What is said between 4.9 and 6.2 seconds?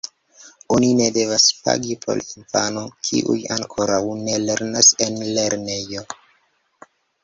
en lernejo.